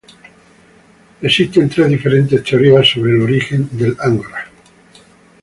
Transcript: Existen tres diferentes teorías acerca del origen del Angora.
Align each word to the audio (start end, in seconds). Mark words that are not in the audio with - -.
Existen 1.21 1.69
tres 1.69 1.87
diferentes 1.87 2.43
teorías 2.43 2.79
acerca 2.87 3.07
del 3.07 3.21
origen 3.21 3.69
del 3.73 3.95
Angora. 3.99 4.47